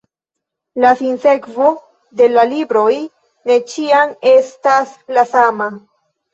[0.85, 1.67] La sinsekvo
[2.23, 2.89] de la libroj
[3.53, 5.73] ne ĉiam estas la sama.